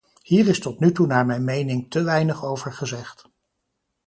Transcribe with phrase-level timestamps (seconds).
[0.29, 3.25] Hier is tot nu toe naar mijn mening te weinig over gezegd.